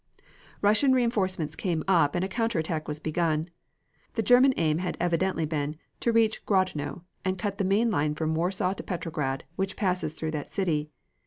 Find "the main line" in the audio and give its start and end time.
7.59-8.15